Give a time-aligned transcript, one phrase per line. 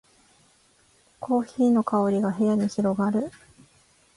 [1.19, 3.31] コーヒーの香りが部屋に広がる